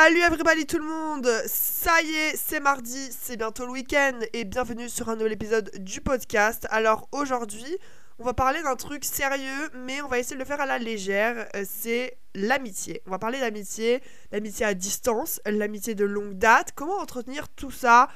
[0.00, 4.44] Salut everybody tout le monde Ça y est, c'est mardi, c'est bientôt le week-end et
[4.44, 6.68] bienvenue sur un nouvel épisode du podcast.
[6.70, 7.76] Alors aujourd'hui,
[8.20, 10.78] on va parler d'un truc sérieux mais on va essayer de le faire à la
[10.78, 13.02] légère, euh, c'est l'amitié.
[13.08, 14.00] On va parler d'amitié,
[14.30, 18.08] l'amitié à distance, l'amitié de longue date, comment entretenir tout ça,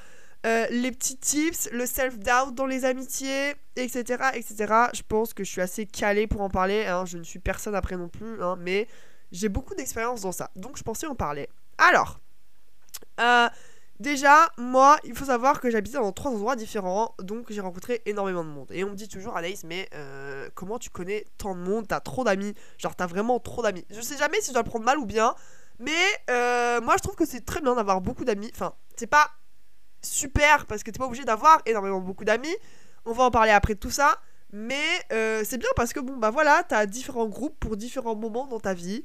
[0.45, 4.73] euh, les petits tips, le self-doubt dans les amitiés, etc., etc.
[4.93, 7.03] Je pense que je suis assez calé pour en parler, hein.
[7.03, 8.87] je ne suis personne après non plus, hein, mais
[9.33, 11.49] j'ai beaucoup d'expérience dans ça, donc je pensais en parler.
[11.77, 12.19] Alors,
[13.19, 13.49] euh,
[13.99, 18.43] déjà, moi, il faut savoir que j'habitais dans trois endroits différents, donc j'ai rencontré énormément
[18.43, 18.67] de monde.
[18.71, 21.87] Et on me dit toujours, Anaïs, mais euh, comment tu connais tant de monde?
[21.87, 23.85] T'as trop d'amis Genre, t'as vraiment trop d'amis.
[23.89, 25.35] Je sais jamais si je dois le prendre mal ou bien,
[25.79, 25.91] mais
[26.29, 28.51] euh, moi, je trouve que c'est très bien d'avoir beaucoup d'amis.
[28.53, 29.31] Enfin, c'est pas
[30.01, 32.55] super parce que t'es pas obligé d'avoir énormément beaucoup d'amis.
[33.05, 34.19] On va en parler après de tout ça.
[34.55, 38.59] Mais c'est bien parce que bon bah voilà, t'as différents groupes pour différents moments dans
[38.59, 39.03] ta vie.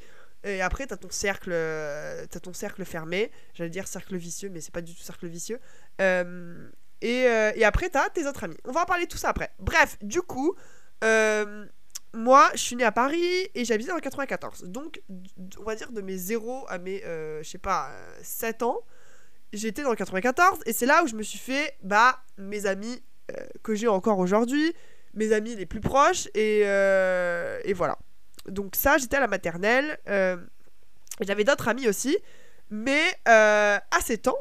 [0.49, 3.31] Et après, t'as ton cercle, euh, as ton cercle fermé.
[3.55, 5.61] J'allais dire cercle vicieux, mais c'est pas du tout cercle vicieux.
[6.01, 6.69] Euh,
[7.01, 8.57] et, euh, et, après, t'as tes autres amis.
[8.65, 9.51] On va en parler tout ça après.
[9.59, 10.55] Bref, du coup,
[12.15, 14.65] moi, je suis né à Paris et j'habitais dans 94.
[14.65, 15.03] Donc,
[15.59, 17.93] on va dire de mes 0 à mes, je sais pas,
[18.23, 18.81] 7 ans,
[19.53, 20.61] j'étais dans 94.
[20.67, 23.03] Et c'est là où je me suis fait, bah, mes amis
[23.63, 24.75] que j'ai encore aujourd'hui,
[25.15, 26.27] mes amis les plus proches.
[26.35, 27.99] Et, et voilà.
[28.51, 29.99] Donc ça, j'étais à la maternelle.
[30.09, 30.37] Euh,
[31.21, 32.17] j'avais d'autres amis aussi.
[32.71, 34.39] Mais euh, à 7 ans,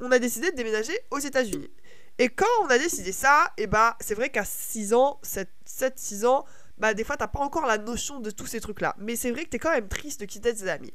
[0.00, 1.70] on a décidé de déménager aux États-Unis.
[2.18, 6.26] Et quand on a décidé ça, et eh bah, c'est vrai qu'à 6 ans, 7-6
[6.26, 6.44] ans,
[6.78, 8.94] bah, des fois, t'as pas encore la notion de tous ces trucs-là.
[8.98, 10.92] Mais c'est vrai que t'es quand même triste de quitter tes amis.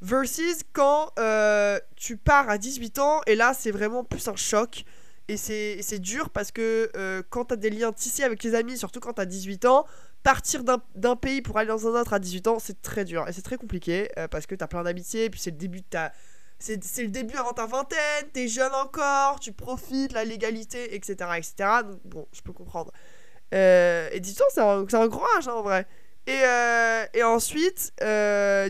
[0.00, 4.84] Versus quand euh, tu pars à 18 ans, et là, c'est vraiment plus un choc.
[5.28, 6.90] Et c'est dur parce que
[7.30, 9.86] quand t'as des liens tissés avec les amis, surtout quand t'as 18 ans,
[10.22, 13.32] partir d'un pays pour aller dans un autre à 18 ans, c'est très dur et
[13.32, 16.12] c'est très compliqué euh, parce que t'as plein d'amitiés, puis c'est le début de ta.
[16.58, 21.16] C'est le début avant ta vingtaine, t'es jeune encore, tu profites, la légalité, etc.
[21.36, 21.54] etc.
[21.84, 22.92] Donc bon, je peux comprendre.
[23.52, 25.88] Euh, et 18 ans, c'est un, un, grand âge hein, en vrai.
[26.28, 27.92] Et, euh, et ensuite,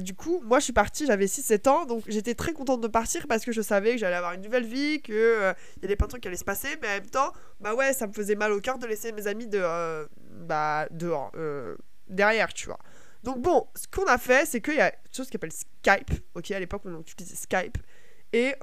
[0.00, 3.26] du coup, moi je suis partie, j'avais 6-7 ans, donc j'étais très contente de partir
[3.26, 6.12] parce que je savais que j'allais avoir une nouvelle vie, qu'il y avait plein de
[6.12, 8.52] trucs qui allaient se passer, mais en même temps, bah ouais, ça me faisait mal
[8.52, 9.60] au cœur de laisser mes amis de,
[10.32, 11.32] bah, dehors,
[12.08, 12.78] derrière, tu vois.
[13.22, 16.10] Donc bon, ce qu'on a fait, c'est qu'il y a une chose qui s'appelle Skype,
[16.34, 17.78] ok, à l'époque on utilisait Skype,
[18.32, 18.54] et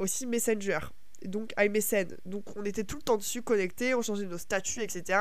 [0.00, 0.80] aussi Messenger,
[1.24, 2.16] donc iMessage.
[2.24, 5.18] Donc on était tout le temps dessus connectés, on changeait nos statuts, etc.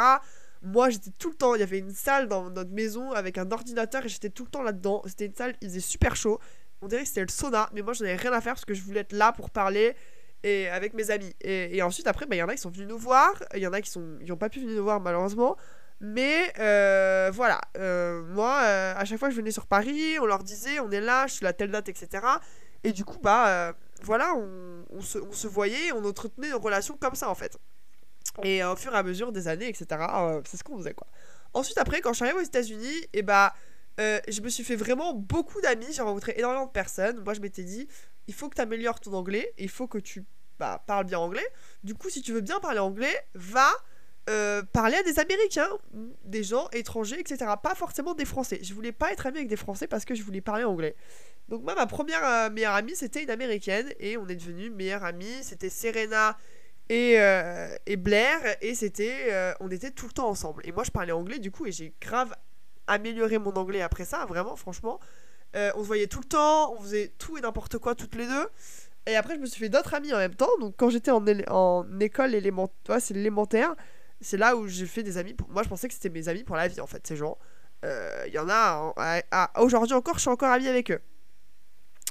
[0.61, 1.55] Moi, j'étais tout le temps.
[1.55, 4.49] Il y avait une salle dans notre maison avec un ordinateur et j'étais tout le
[4.49, 5.01] temps là-dedans.
[5.05, 6.39] C'était une salle, il faisait super chaud.
[6.81, 8.73] On dirait que c'était le sauna, mais moi, j'en avais rien à faire parce que
[8.73, 9.95] je voulais être là pour parler
[10.43, 11.33] et avec mes amis.
[11.41, 13.31] Et, ensuite, après, bah, il y en a qui sont venus nous voir.
[13.55, 15.57] Il y en a qui sont, ils ont pas pu venir nous voir malheureusement.
[15.99, 20.25] Mais euh, voilà, euh, moi, euh, à chaque fois que je venais sur Paris, on
[20.25, 22.23] leur disait, on est là, je suis la telle date, etc.
[22.83, 27.15] Et du coup, bah voilà, on, se, on se voyait, on entretenait nos relations comme
[27.15, 27.57] ça en fait.
[28.43, 29.87] Et au fur et à mesure des années, etc.,
[30.45, 31.07] c'est ce qu'on faisait quoi.
[31.53, 33.55] Ensuite, après, quand je suis arrivée aux États-Unis, et eh bah,
[33.97, 37.23] je me suis fait vraiment beaucoup d'amis, j'ai rencontré énormément de personnes.
[37.23, 37.87] Moi, je m'étais dit,
[38.27, 40.25] il faut que tu améliores ton anglais, il faut que tu
[40.59, 41.47] bah, parles bien anglais.
[41.83, 43.71] Du coup, si tu veux bien parler anglais, va
[44.29, 45.69] euh, parler à des Américains,
[46.25, 47.45] des gens étrangers, etc.
[47.61, 48.59] Pas forcément des Français.
[48.61, 50.95] Je voulais pas être amie avec des Français parce que je voulais parler anglais.
[51.49, 55.43] Donc moi, ma première meilleure amie, c'était une Américaine et on est devenus meilleures amies.
[55.43, 56.37] C'était Serena
[56.89, 60.83] et, euh, et Blair et c'était euh, on était tout le temps ensemble et moi
[60.83, 62.33] je parlais anglais du coup et j'ai grave
[62.87, 64.99] amélioré mon anglais après ça vraiment franchement
[65.55, 68.25] euh, on se voyait tout le temps on faisait tout et n'importe quoi toutes les
[68.25, 68.47] deux
[69.05, 71.23] et après je me suis fait d'autres amis en même temps donc quand j'étais en,
[71.49, 73.75] en école élémentaire c'est l'élémentaire
[74.21, 75.49] c'est là où j'ai fait des amis pour...
[75.49, 77.37] moi je pensais que c'était mes amis pour la vie en fait ces gens
[77.83, 78.93] il y en a
[79.57, 81.01] aujourd'hui encore je suis encore ami avec eux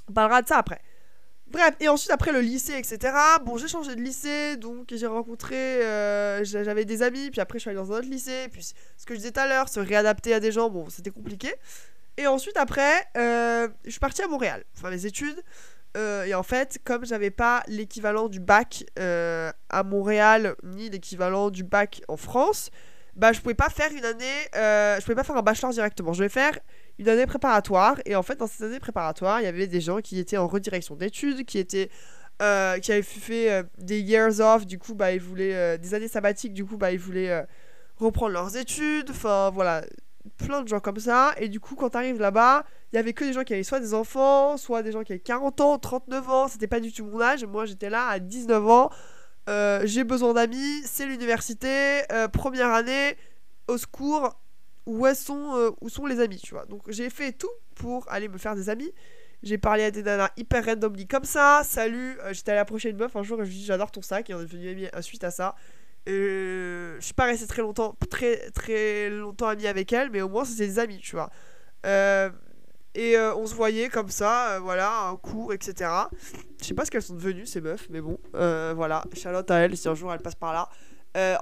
[0.08, 0.80] on parlera de ça après
[1.48, 3.14] Bref, et ensuite après le lycée, etc.
[3.44, 7.60] Bon, j'ai changé de lycée, donc j'ai rencontré, euh, j'avais des amis, puis après je
[7.60, 9.78] suis allée dans un autre lycée, puis ce que je disais tout à l'heure, se
[9.78, 11.54] réadapter à des gens, bon, c'était compliqué.
[12.16, 15.40] Et ensuite après, euh, je suis partie à Montréal, enfin mes études.
[15.96, 21.64] Euh, et en fait, comme j'avais pas l'équivalent du bac à Montréal, ni l'équivalent du
[21.64, 22.70] bac en France,
[23.14, 26.12] bah je pouvais pas faire une année, je pouvais pas faire un bachelor directement.
[26.12, 26.52] Je vais faire
[26.98, 27.96] une année préparatoire.
[28.04, 30.46] Et en fait, dans cette année préparatoire, il y avait des gens qui étaient en
[30.46, 31.90] redirection d'études, qui étaient.
[32.42, 35.54] Euh, qui avaient fait euh, des years off, du coup, bah, ils voulaient.
[35.54, 37.46] Euh, des années sabbatiques, du coup, bah, ils voulaient
[37.96, 39.10] reprendre leurs études.
[39.10, 39.84] Enfin, voilà.
[40.38, 41.34] Plein de gens comme ça.
[41.38, 42.64] Et du coup, quand t'arrives là-bas,
[42.96, 45.12] il y avait que des gens qui avaient soit des enfants, soit des gens qui
[45.12, 46.48] avaient 40 ans, 39 ans.
[46.48, 47.44] C'était pas du tout mon âge.
[47.44, 48.90] Moi, j'étais là à 19 ans.
[49.84, 52.02] j'ai besoin d'amis, c'est l'université,
[52.32, 53.16] première année,
[53.68, 54.34] au secours,
[54.86, 56.64] où, sont, euh, où sont les amis, tu vois.
[56.66, 58.92] Donc j'ai fait tout pour aller me faire des amis.
[59.42, 61.62] J'ai parlé à des nanas hyper randomly comme ça.
[61.64, 63.90] Salut, euh, j'étais allée approcher une meuf un jour et je lui ai dit j'adore
[63.90, 65.54] ton sac et on est devenu amis suite à ça.
[66.08, 70.28] Euh, je suis pas resté très longtemps, très, très longtemps ami avec elle, mais au
[70.28, 71.30] moins c'était des amis, tu vois.
[71.84, 72.30] Euh,
[72.96, 75.90] et euh, on se voyait comme ça, euh, voilà, un cours, etc.
[76.58, 79.04] Je sais pas ce qu'elles sont devenues, ces meufs, mais bon, euh, voilà.
[79.12, 80.68] Charlotte à elle si un jour elle passe par là.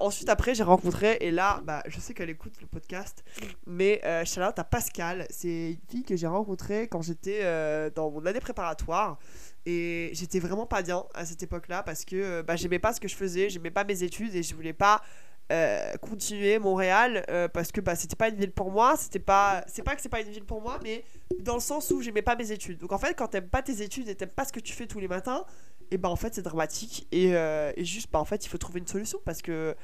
[0.01, 3.25] Ensuite, après, j'ai rencontré, et là, bah, je sais qu'elle écoute le podcast,
[3.67, 5.27] mais Charlotte à Pascal.
[5.31, 7.43] C'est une fille que j'ai rencontrée quand j'étais
[7.91, 9.19] dans mon année préparatoire.
[9.67, 13.09] Et j'étais vraiment pas bien à cette époque-là parce que bah, j'aimais pas ce que
[13.09, 15.03] je faisais, j'aimais pas mes études et je voulais pas
[15.53, 18.97] euh, continuer Montréal euh, parce que bah, c'était pas une ville pour moi.
[18.97, 21.05] C'était pas, c'est pas que c'est pas une ville pour moi, mais
[21.41, 22.79] dans le sens où j'aimais pas mes études.
[22.79, 24.87] Donc en fait, quand t'aimes pas tes études et t'aimes pas ce que tu fais
[24.87, 25.45] tous les matins,
[25.91, 28.57] et bah en fait c'est dramatique et, euh, et juste bah en fait il faut
[28.57, 29.77] trouver une solution parce que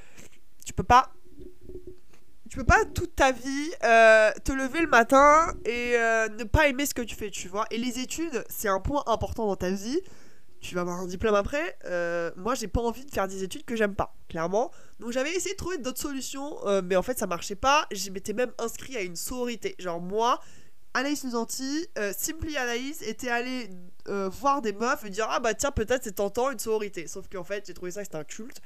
[0.64, 1.12] tu peux pas
[2.48, 5.92] tu peux pas toute ta vie te lever le matin et
[6.38, 7.66] ne pas aimer ce que tu fais, tu vois.
[7.70, 10.00] Et les études, c'est un point important dans ta vie.
[10.60, 11.78] Tu vas avoir un diplôme après.
[11.86, 14.70] Euh, moi, j'ai pas envie de faire des études que j'aime pas, clairement.
[14.98, 17.86] Donc j'avais essayé de trouver d'autres solutions, euh, mais en fait ça marchait pas.
[17.92, 19.74] Je m'étais même inscrit à une sororité.
[19.78, 20.40] Genre moi,
[20.92, 23.70] Anaïs Nuzanti, euh, Simply Anaïs était allé
[24.08, 27.06] euh, voir des meufs et dire ah bah tiens peut-être c'est tentant une sororité.
[27.06, 28.60] Sauf qu'en fait j'ai trouvé ça c'était un culte.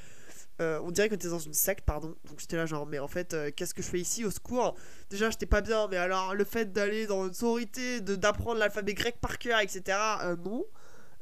[0.60, 2.14] Euh, on dirait que t'es dans une secte, pardon.
[2.28, 4.76] Donc j'étais là, genre, mais en fait, qu'est-ce que je fais ici au secours?
[5.10, 9.16] Déjà, j'étais pas bien, mais alors le fait d'aller dans une sororité, d'apprendre l'alphabet grec
[9.20, 9.98] par cœur, etc.,
[10.44, 10.64] non.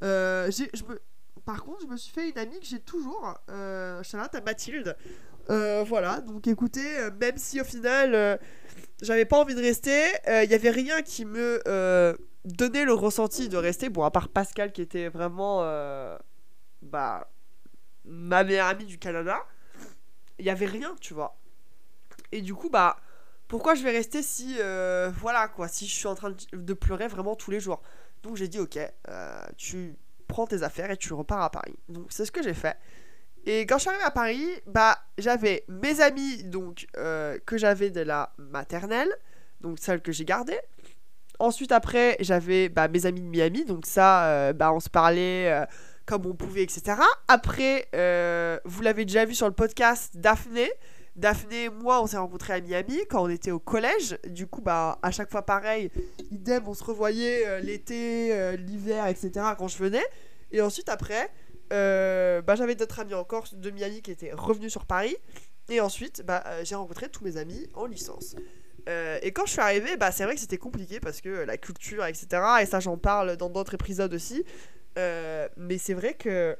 [0.03, 0.51] Euh.
[1.45, 4.97] Par contre, je me suis fait une amie que j'ai toujours, euh, Charlotte à Mathilde.
[5.51, 8.39] Euh, voilà, donc écoutez, euh, même si au final,
[9.01, 11.61] j'avais pas envie de rester, il y avait rien qui me
[12.45, 13.89] donnait le ressenti de rester.
[13.89, 15.63] Bon, à part Pascal qui était vraiment.
[16.83, 17.29] bah
[18.05, 19.47] ma meilleure amie du Canada,
[20.39, 21.37] il y avait rien, tu vois.
[22.33, 22.97] Et du coup, bah,
[23.47, 24.59] pourquoi je vais rester si,
[25.21, 27.83] voilà quoi, si je suis en train de pleurer vraiment tous les jours?
[28.23, 28.79] Donc j'ai dit, ok,
[29.09, 29.97] euh, tu
[30.29, 31.75] prends tes affaires et tu repars à Paris.
[31.89, 32.77] Donc c'est ce que j'ai fait.
[33.45, 37.91] Et quand je suis arrivée à Paris, bah, j'avais mes amis donc euh, que j'avais
[37.91, 39.13] de la maternelle,
[39.61, 40.59] donc celle que j'ai gardée.
[41.41, 45.67] Ensuite, après, j'avais bah, mes amis de Miami, donc ça, euh, bah, on se parlait
[46.07, 46.99] comme on pouvait, etc.
[47.27, 47.89] Après,
[48.65, 50.71] vous l'avez déjà vu sur le podcast, Daphné.
[51.15, 54.19] Daphné et moi, on s'est rencontrés à Miami quand on était au collège.
[54.29, 55.91] Du coup, bah, à chaque fois pareil,
[56.31, 59.31] idem, on se revoyait euh, l'été, euh, l'hiver, etc.
[59.59, 60.05] quand je venais.
[60.53, 61.31] Et ensuite, après,
[61.73, 65.17] euh, bah, j'avais d'autres amis encore de Miami qui étaient revenus sur Paris.
[65.69, 68.35] Et ensuite, bah, j'ai rencontré tous mes amis en licence.
[69.23, 72.05] Et quand je suis arrivée, bah, c'est vrai que c'était compliqué parce que la culture,
[72.05, 72.27] etc.
[72.63, 74.45] Et ça, j'en parle dans d'autres épisodes aussi.
[74.97, 76.57] Mais c'est vrai que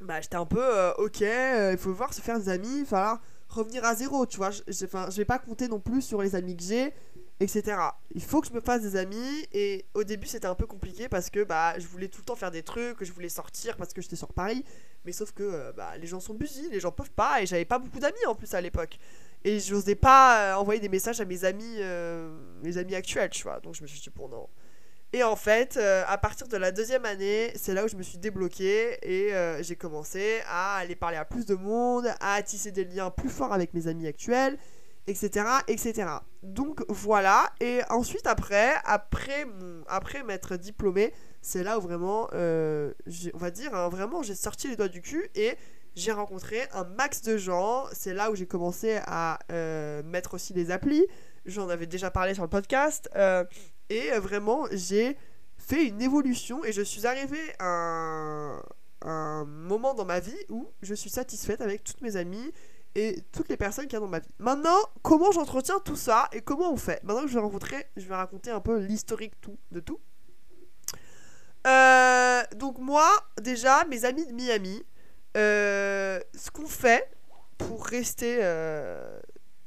[0.00, 2.84] bah, j'étais un peu euh, ok, euh, il faut voir se faire des amis, il
[2.84, 4.50] va falloir revenir à zéro, tu vois.
[4.50, 6.92] Je, vais pas compter non plus sur les amis que j'ai,
[7.40, 7.78] etc.
[8.14, 11.08] Il faut que je me fasse des amis et au début c'était un peu compliqué
[11.08, 13.92] parce que bah, je voulais tout le temps faire des trucs, je voulais sortir parce
[13.92, 14.64] que j'étais sur Paris,
[15.04, 17.64] mais sauf que euh, bah, les gens sont busy, les gens peuvent pas et j'avais
[17.64, 18.98] pas beaucoup d'amis en plus à l'époque.
[19.44, 21.78] Et j'osais pas envoyer des messages à mes amis,
[22.62, 23.60] mes amis actuels, tu vois.
[23.60, 24.48] Donc je me suis dit, bon, non.
[25.14, 28.02] Et en fait, euh, à partir de la deuxième année, c'est là où je me
[28.02, 32.72] suis débloquée et euh, j'ai commencé à aller parler à plus de monde, à tisser
[32.72, 34.58] des liens plus forts avec mes amis actuels,
[35.06, 36.10] etc., etc.
[36.42, 37.50] Donc voilà.
[37.60, 42.92] Et ensuite, après, après, mon, après m'être diplômée, c'est là où vraiment, euh,
[43.32, 45.56] on va dire, hein, vraiment, j'ai sorti les doigts du cul et
[45.96, 47.86] j'ai rencontré un max de gens.
[47.92, 49.38] C'est là où j'ai commencé à
[50.04, 51.06] mettre aussi les applis.
[51.46, 53.08] J'en avais déjà parlé sur le podcast.
[53.90, 55.16] Et euh, vraiment, j'ai
[55.56, 58.60] fait une évolution et je suis arrivée à
[59.02, 62.52] un, moment dans ma vie où je suis satisfaite avec toutes mes amies
[62.94, 64.28] et toutes les personnes qu'il y a dans ma vie.
[64.38, 67.02] Maintenant, comment j'entretiens tout ça et comment on fait?
[67.04, 70.00] Maintenant que je vais rencontrer, je vais raconter un peu l'historique tout, de tout.
[71.66, 73.08] Euh, donc moi,
[73.40, 74.82] déjà, mes amis de Miami,
[75.36, 77.10] euh, ce qu'on fait
[77.56, 78.38] pour rester,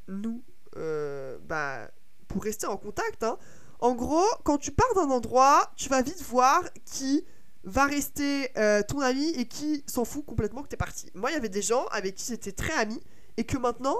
[0.08, 0.44] nous,
[0.75, 1.90] bah,
[2.28, 3.38] pour rester en contact, hein,
[3.81, 7.25] en gros, quand tu pars d'un endroit, tu vas vite voir qui
[7.63, 11.09] va rester euh, ton ami et qui s'en fout complètement que t'es parti.
[11.13, 13.01] Moi, il y avait des gens avec qui j'étais très ami
[13.38, 13.97] et que maintenant,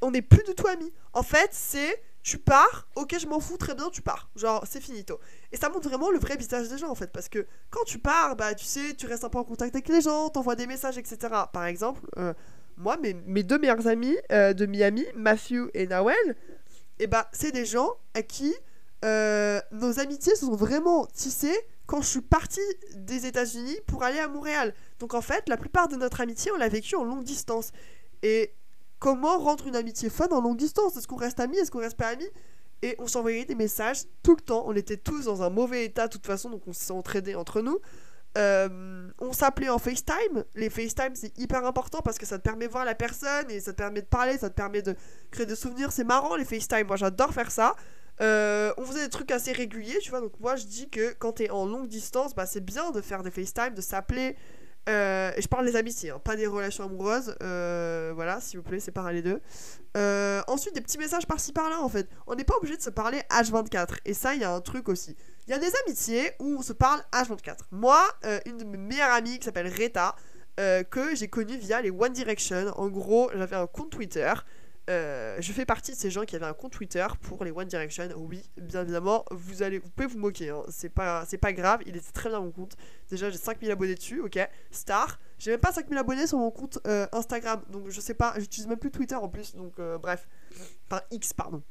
[0.00, 0.92] on n'est plus du tout amis.
[1.12, 4.28] En fait, c'est tu pars, ok, je m'en fous, très bien, tu pars.
[4.36, 5.18] Genre, c'est finito.
[5.52, 7.98] Et ça montre vraiment le vrai visage des gens en fait, parce que quand tu
[7.98, 10.66] pars, bah tu sais, tu restes un peu en contact avec les gens, t'envoies des
[10.66, 11.16] messages, etc.
[11.52, 12.34] Par exemple, euh,
[12.76, 16.36] moi, mes, deux meilleurs amis euh, de Miami, Matthew et Nawel,
[16.98, 18.54] et bah c'est des gens à qui
[19.04, 22.60] euh, nos amitiés se sont vraiment tissées quand je suis partie
[22.96, 24.74] des États-Unis pour aller à Montréal.
[24.98, 27.70] Donc en fait, la plupart de notre amitié, on l'a vécu en longue distance.
[28.22, 28.52] Et
[28.98, 30.96] comment rendre une amitié fun en longue distance?
[30.96, 31.58] Est-ce qu'on reste amis?
[31.58, 32.28] Est-ce qu'on reste pas amis?
[32.82, 34.64] Et on s'envoyait des messages tout le temps.
[34.66, 37.78] On était tous dans un mauvais état de toute façon, donc on s'entraidait entre nous.
[38.36, 40.44] Euh, on s'appelait en FaceTime.
[40.54, 43.60] Les FaceTime, c'est hyper important parce que ça te permet de voir la personne et
[43.60, 44.94] ça te permet de parler, ça te permet de
[45.30, 45.90] créer des souvenirs.
[45.90, 46.86] C'est marrant les FaceTime.
[46.86, 47.74] Moi, j'adore faire ça.
[48.20, 50.20] Euh, on faisait des trucs assez réguliers, tu vois.
[50.20, 53.22] Donc, moi, je dis que quand t'es en longue distance, bah, c'est bien de faire
[53.22, 54.36] des FaceTime, de s'appeler.
[54.88, 57.36] Euh, et je parle des amitiés, hein, pas des relations amoureuses.
[57.40, 59.40] voilà, s'il vous plaît, séparez les deux.
[60.46, 62.08] ensuite, des petits messages par-ci par-là, en fait.
[62.26, 63.98] On n'est pas obligé de se parler H24.
[64.04, 65.16] Et ça, il y a un truc aussi.
[65.48, 67.56] Il y a des amitiés où on se parle H24.
[67.70, 70.14] Moi, euh, une de mes meilleures amies qui s'appelle Reta,
[70.60, 72.66] euh, que j'ai connue via les One Direction.
[72.76, 74.30] En gros, j'avais un compte Twitter.
[74.88, 77.68] Euh, je fais partie de ces gens qui avaient un compte Twitter pour les One
[77.68, 78.08] Direction.
[78.16, 80.50] Oui, bien évidemment, vous, allez, vous pouvez vous moquer.
[80.50, 80.62] Hein.
[80.68, 82.76] C'est pas, pas grave, il était très bien mon compte.
[83.10, 84.38] Déjà, j'ai 5000 abonnés dessus, ok.
[84.70, 85.18] Star.
[85.38, 86.78] J'ai même pas 5000 abonnés sur mon compte
[87.12, 87.62] Instagram.
[87.70, 89.54] Donc, je sais pas, j'utilise même plus Twitter en plus.
[89.54, 90.26] Donc, bref.
[90.90, 91.62] Enfin, X, pardon.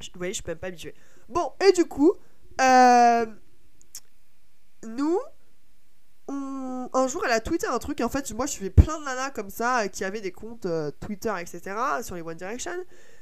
[0.00, 0.94] Vous voyez, je peux même pas habituer.
[1.28, 2.14] Bon, et du coup,
[2.60, 3.26] euh,
[6.28, 8.00] un jour, elle a tweeté un truc.
[8.00, 10.90] En fait, moi, je fais plein de nanas comme ça qui avaient des comptes euh,
[11.00, 11.76] Twitter, etc.
[12.02, 12.72] sur les One Direction.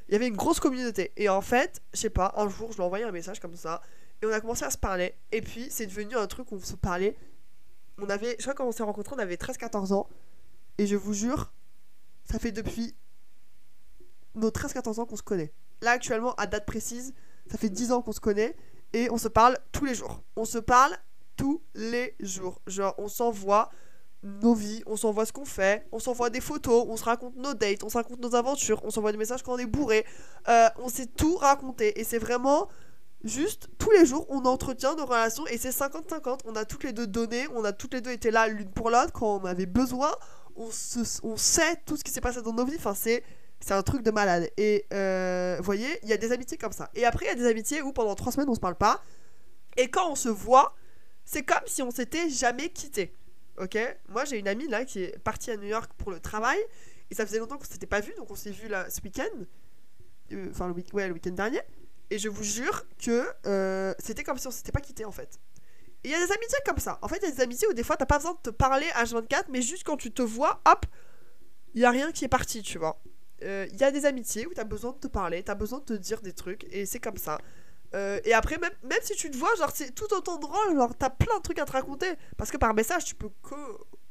[0.09, 1.13] Il y avait une grosse communauté.
[1.17, 3.57] Et en fait, je sais pas, un jour, je lui ai envoyé un message comme
[3.57, 3.81] ça.
[4.21, 5.15] Et on a commencé à se parler.
[5.33, 7.17] Et puis, c'est devenu un truc où on se parlait.
[7.99, 10.09] On avait, je crois, quand on s'est rencontrés, on avait 13-14 ans.
[10.79, 11.53] Et je vous jure,
[12.31, 12.95] ça fait depuis
[14.35, 15.53] nos 13-14 ans qu'on se connaît.
[15.81, 17.15] Là, actuellement, à date précise,
[17.51, 18.57] ça fait 10 ans qu'on se connaît
[18.93, 20.23] et on se parle tous les jours.
[20.37, 20.97] On se parle
[21.43, 22.61] tous les jours.
[22.69, 23.69] Genre, on s'envoie
[24.23, 27.53] nos vies, on s'envoie ce qu'on fait, on s'envoie des photos, on se raconte nos
[27.53, 30.07] dates, on se raconte nos aventures, on s'envoie des messages quand on est bourré.
[30.49, 32.69] Euh, on s'est tout raconté et c'est vraiment
[33.25, 36.43] juste tous les jours on entretient nos relations et c'est 50-50.
[36.45, 38.91] On a toutes les deux donné, on a toutes les deux été là l'une pour
[38.91, 40.13] l'autre quand on avait besoin.
[40.55, 40.69] On,
[41.25, 42.77] on sait tout ce qui s'est passé dans nos vies.
[42.79, 43.25] Enfin, c'est
[43.59, 44.49] c'est un truc de malade.
[44.57, 46.89] Et euh, vous voyez, il y a des amitiés comme ça.
[46.95, 49.03] Et après, il y a des amitiés où pendant trois semaines, on se parle pas.
[49.77, 50.75] Et quand on se voit,
[51.25, 53.15] c'est comme si on s'était jamais quitté.
[53.59, 53.79] Ok?
[54.09, 56.59] Moi, j'ai une amie là qui est partie à New York pour le travail.
[57.11, 58.13] Et ça faisait longtemps qu'on s'était pas vu.
[58.17, 59.45] Donc, on s'est vu là ce week-end.
[60.33, 61.61] Euh, enfin, le, week ouais, le week-end dernier.
[62.11, 65.39] Et je vous jure que euh, c'était comme si on s'était pas quitté en fait.
[66.05, 66.99] Il y a des amitiés comme ça.
[67.03, 68.51] En fait, il y a des amitiés où des fois, t'as pas besoin de te
[68.51, 70.85] parler H24, mais juste quand tu te vois, hop,
[71.75, 73.01] il y a rien qui est parti, tu vois
[73.43, 75.85] il euh, y a des amitiés où t'as besoin de te parler, t'as besoin de
[75.85, 77.39] te dire des trucs, et c'est comme ça.
[77.95, 80.95] Euh, et après, même, même si tu te vois, genre, c'est tout autant drôle, genre,
[80.99, 82.07] t'as plein de trucs à te raconter.
[82.37, 83.55] Parce que par message, tu peux que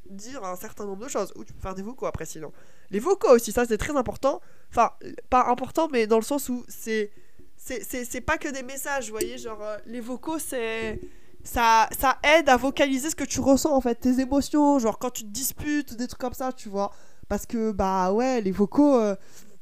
[0.09, 1.31] dire un certain nombre de choses.
[1.35, 2.51] Ou tu peux faire des vocaux après, sinon.
[2.91, 4.41] Les vocaux aussi, ça, c'est très important.
[4.69, 4.91] Enfin,
[5.29, 7.11] pas important, mais dans le sens où c'est.
[7.57, 11.00] C'est pas que des messages, vous voyez, genre, euh, les vocaux, c'est.
[11.43, 15.09] Ça, ça aide à vocaliser ce que tu ressens, en fait, tes émotions, genre quand
[15.09, 16.91] tu te disputes, des trucs comme ça, tu vois.
[17.29, 19.15] Parce que, bah ouais, les vocaux, euh,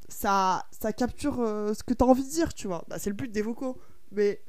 [0.10, 2.84] ça, ça capture ce que tu as envie de dire, tu vois.
[2.90, 3.78] Bah, c'est le but des vocaux.
[4.12, 4.42] Mais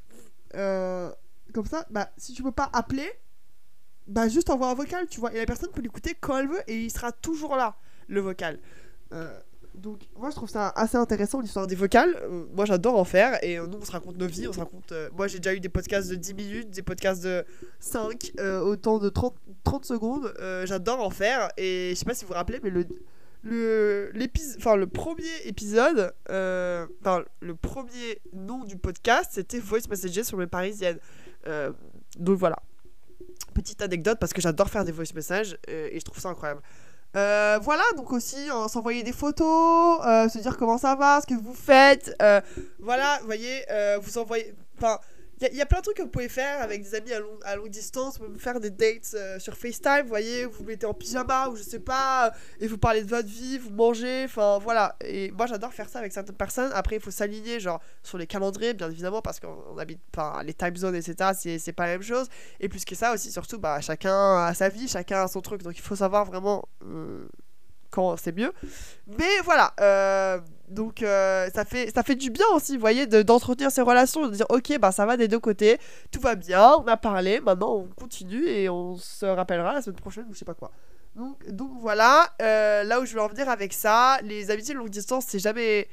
[0.54, 1.10] euh,
[1.52, 3.10] comme ça, bah, si tu peux pas appeler,
[4.06, 5.32] bah juste envoie un vocal, tu vois.
[5.32, 7.76] Et la personne peut l'écouter quand elle veut et il sera toujours là,
[8.08, 8.58] le vocal.
[9.74, 12.16] donc, moi je trouve ça assez intéressant l'histoire des vocales.
[12.52, 14.48] moi j'adore en faire et nous on se raconte nos vies.
[14.48, 14.92] On se raconte.
[15.16, 17.44] moi j'ai déjà eu des podcasts de 10 minutes, des podcasts de
[17.78, 18.32] 5,
[18.64, 20.34] autant de 30, 30 secondes.
[20.64, 22.84] j'adore en faire et je sais pas si vous vous rappelez, mais le,
[23.42, 24.12] le,
[24.58, 26.86] enfin, le premier épisode, euh,
[27.40, 30.98] le premier nom du podcast, c'était Voice Messages sur les parisiennes.
[31.46, 31.72] Euh,
[32.18, 32.58] donc voilà.
[33.54, 36.62] Petite anecdote parce que j'adore faire des voice messages euh, et je trouve ça incroyable.
[37.14, 42.14] voilà, donc aussi s'envoyer des photos, se dire comment ça va, ce que vous faites.
[42.78, 43.64] voilà, vous voyez,
[44.02, 44.54] vous envoyez.
[44.76, 44.98] Enfin,
[45.40, 47.12] il y, a plein de trucs que vous pouvez faire avec des amis
[47.44, 48.18] à, longue distance.
[48.18, 51.48] Vous pouvez faire des dates euh, sur FaceTime, vous voyez, vous, vous mettez en pyjama
[51.48, 54.96] ou je sais pas, et vous parlez de votre vie, vous mangez, enfin voilà.
[55.02, 56.70] Et moi j'adore faire ça avec certaines personnes.
[56.74, 60.54] Après, il faut s'aligner, genre sur les calendriers, bien évidemment, parce qu'on habite, enfin, les
[60.54, 62.28] time zones, etc., c'est pas la même chose.
[62.60, 65.62] Et plus que ça aussi, surtout, bah, chacun a sa vie, chacun a son truc.
[65.62, 67.26] Donc il faut savoir vraiment euh,
[67.90, 68.52] quand c'est mieux.
[69.06, 69.72] Mais voilà.
[69.80, 70.38] Euh
[70.70, 74.34] donc euh, ça, fait, ça fait du bien aussi, vous voyez, d'entretenir ces relations, de
[74.34, 75.78] dire ok, bah ça va des deux côtés,
[76.12, 80.00] tout va bien, on a parlé, maintenant on continue et on se rappellera la semaine
[80.00, 80.70] prochaine ou je sais pas quoi.
[81.16, 84.78] Donc, donc voilà, euh, là où je veux en venir avec ça, les amitiés de
[84.78, 85.88] longue distance, c'est jamais...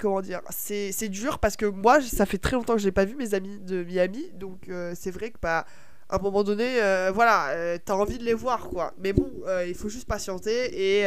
[0.00, 3.04] Comment dire C'est dur parce que moi, ça fait très longtemps que je n'ai pas
[3.04, 5.66] vu mes amis de Miami, donc c'est vrai que bah,
[6.08, 6.78] à un moment donné,
[7.12, 8.92] voilà, t'as envie de les voir, quoi.
[8.98, 9.30] Mais bon,
[9.66, 11.06] il faut juste patienter et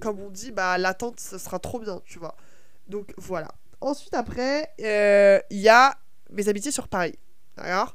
[0.00, 2.36] comme on dit, bah, l'attente, ce sera trop bien, tu vois.
[2.88, 3.48] Donc voilà.
[3.80, 5.94] Ensuite, après, euh, il y a
[6.30, 7.14] mes amitiés sur Paris.
[7.56, 7.94] D'accord?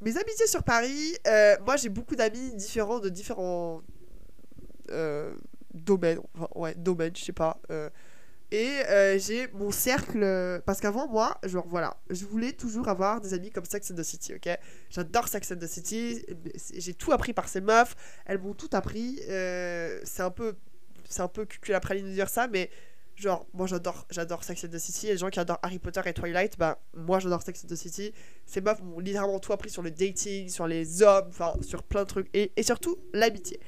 [0.00, 3.82] Mes amitiés sur Paris, euh, moi j'ai beaucoup d'amis différents de différents
[4.90, 5.34] euh,
[5.72, 6.20] domaines.
[6.34, 7.60] Enfin, ouais, domaines, je sais pas.
[8.52, 10.60] Et euh, j'ai mon cercle.
[10.66, 14.02] Parce qu'avant, moi, genre voilà, je voulais toujours avoir des amis comme Sex and the
[14.02, 14.58] City, ok?
[14.90, 16.22] J'adore Sex and the City.
[16.76, 17.96] J'ai tout appris par ces meufs.
[18.26, 19.20] Elles m'ont tout appris.
[19.28, 20.54] Euh, c'est un peu.
[21.08, 22.70] C'est un peu cucul après de dire ça, mais
[23.16, 25.06] genre, moi j'adore, j'adore Sex and the City.
[25.06, 28.12] Les gens qui adorent Harry Potter et Twilight, bah, moi j'adore Sex and the City.
[28.44, 32.02] Ces meufs m'ont littéralement tout appris sur le dating, sur les hommes, enfin, sur plein
[32.02, 32.28] de trucs.
[32.34, 33.60] Et, et surtout, l'amitié.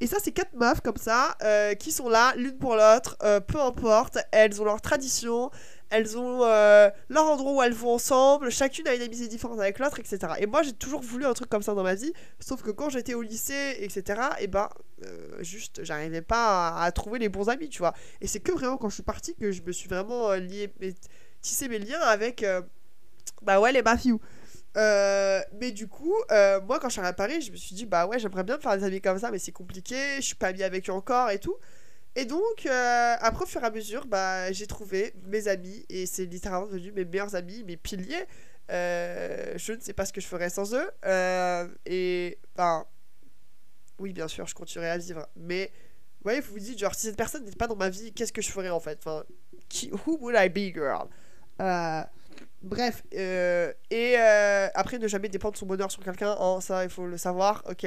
[0.00, 3.38] Et ça, c'est quatre meufs comme ça, euh, qui sont là, l'une pour l'autre, euh,
[3.38, 5.50] peu importe, elles ont leur tradition,
[5.90, 9.78] elles ont euh, leur endroit où elles vont ensemble, chacune a une amitié différente avec
[9.78, 10.18] l'autre, etc.
[10.38, 12.88] Et moi, j'ai toujours voulu un truc comme ça dans ma vie, sauf que quand
[12.88, 14.70] j'étais au lycée, etc., et ben,
[15.40, 17.92] juste, j'arrivais pas à, trouver les bons amis, tu vois.
[18.22, 20.72] Et c'est que vraiment quand je suis partie que je me suis vraiment lié,
[21.42, 22.44] tissé mes liens avec,
[23.42, 24.18] bah ouais, les mafieux.
[24.76, 27.86] Euh, mais du coup, euh, moi quand je suis à Paris, je me suis dit,
[27.86, 30.48] bah ouais, j'aimerais bien faire des amis comme ça, mais c'est compliqué, je suis pas
[30.48, 31.56] amie avec eux encore et tout.
[32.16, 36.06] Et donc, euh, après, au fur et à mesure, bah, j'ai trouvé mes amis, et
[36.06, 38.26] c'est littéralement devenu mes meilleurs amis, mes piliers.
[38.68, 40.90] je ne sais pas ce que je ferais sans eux.
[41.86, 42.84] et, ben,
[44.00, 45.28] oui, bien sûr, je continuerai à vivre.
[45.36, 45.70] Mais,
[46.20, 48.32] vous voyez, vous vous dites, genre, si cette personne n'était pas dans ma vie, qu'est-ce
[48.32, 48.98] que je ferais en fait?
[49.04, 49.24] Enfin,
[49.68, 51.08] qui, who would I be, girl?
[52.62, 56.90] Bref, euh, et euh, après, ne jamais dépendre son bonheur sur quelqu'un, hein, ça il
[56.90, 57.86] faut le savoir, ok?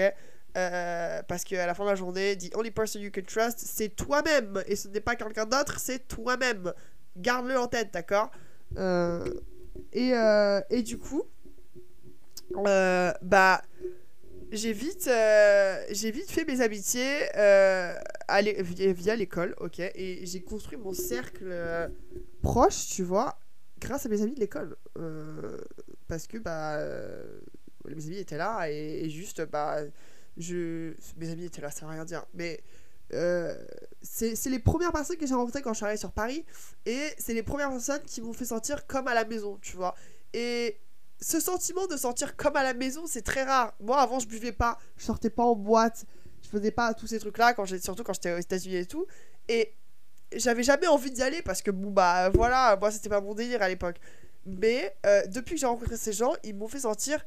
[0.57, 3.89] Euh, Parce qu'à la fin de la journée, the only person you can trust, c'est
[3.89, 6.73] toi-même, et ce n'est pas quelqu'un d'autre, c'est toi-même.
[7.17, 8.31] Garde-le en tête, d'accord?
[9.93, 10.13] Et,
[10.69, 11.23] et du coup,
[12.55, 13.61] bah,
[14.51, 15.09] j'ai vite,
[15.91, 17.19] j'ai vite fait mes amitiés
[18.93, 19.79] via l'école, ok?
[19.79, 21.91] Et j'ai construit mon cercle
[22.41, 23.37] proche, tu vois,
[23.83, 24.75] grâce à mes amis de l'école.
[24.97, 25.57] Euh,
[26.07, 27.39] parce que bah, euh,
[27.85, 29.77] mes amis étaient là et, juste, bah,
[30.37, 32.25] je, mes amis étaient là, ça veut rien dire.
[32.33, 32.61] Mais
[33.13, 33.55] euh,
[34.01, 36.45] c'est les premières personnes que j'ai rencontrées quand je suis arrivée sur Paris
[36.85, 39.95] et c'est les premières personnes qui m'ont fait sentir comme à la maison, tu vois.
[40.33, 40.77] Et
[41.19, 43.73] ce sentiment de sentir comme à la maison, c'est très rare.
[43.79, 46.05] Moi, avant, je buvais pas, je sortais pas en boîte,
[46.41, 49.05] je faisais pas tous ces trucs-là, surtout quand j'étais aux États-Unis et tout.
[49.47, 49.73] Et
[50.37, 53.61] j'avais jamais envie d'y aller parce que bon bah voilà moi c'était pas mon délire
[53.61, 53.97] à l'époque.
[54.45, 57.25] Mais euh, depuis que j'ai rencontré ces gens ils m'ont fait sentir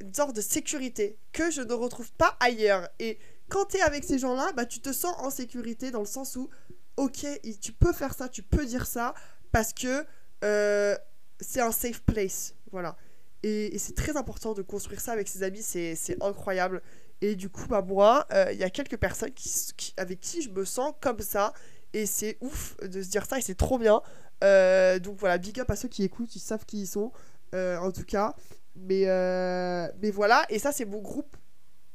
[0.00, 2.88] une sorte de sécurité que je ne retrouve pas ailleurs.
[2.98, 3.18] Et
[3.48, 6.06] quand tu es avec ces gens là bah tu te sens en sécurité dans le
[6.06, 6.48] sens où
[6.96, 7.26] ok
[7.60, 9.14] tu peux faire ça tu peux dire ça
[9.52, 10.04] parce que
[10.44, 10.96] euh,
[11.40, 12.96] c'est un safe place voilà.
[13.44, 16.82] Et, c'est très important de construire ça avec ses amis c'est incroyable.
[17.20, 20.50] Et du coup bah moi euh, il y a quelques personnes qui, avec qui je
[20.50, 21.52] me sens comme ça
[21.92, 24.00] et c'est ouf de se dire ça et c'est trop bien.
[24.42, 27.12] Euh, donc voilà, big up à ceux qui écoutent, ils savent qui ils sont,
[27.54, 28.34] euh, en tout cas.
[28.74, 31.36] Mais, euh, mais voilà, et ça c'est mon groupe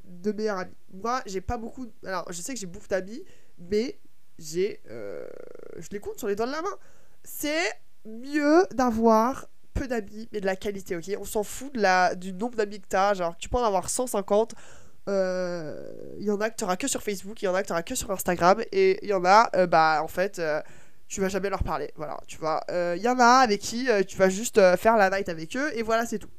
[0.03, 0.75] de meilleurs amis.
[0.93, 1.87] Moi, j'ai pas beaucoup.
[2.05, 3.23] Alors, je sais que j'ai beaucoup d'amis,
[3.57, 3.99] mais
[4.37, 4.81] j'ai.
[4.87, 6.77] je les compte sur les doigts de la main.
[7.23, 7.71] C'est
[8.05, 11.17] mieux d'avoir peu d'amis, mais de la qualité, ok?
[11.19, 13.13] On s'en fout de la, du nombre d'amis que t'as.
[13.13, 14.53] Genre, tu peux en avoir 150
[15.07, 17.73] il euh, y en a que tu que sur Facebook, il y en a que
[17.73, 20.61] tu que sur Instagram, et il y en a, euh, bah en fait, euh,
[21.07, 21.91] tu vas jamais leur parler.
[21.95, 22.61] Voilà, tu vois.
[22.69, 25.81] Il y en a avec qui tu vas juste faire la night avec eux, et
[25.81, 26.29] voilà, c'est tout.